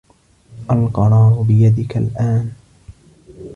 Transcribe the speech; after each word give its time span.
القرار 0.71 1.41
بيدك 1.43 1.97
الآن. 1.97 2.51